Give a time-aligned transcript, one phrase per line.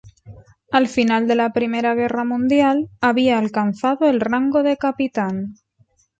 [0.71, 5.53] Al final de la Primera Guerra Mundial, había alcanzado el rango de capitán.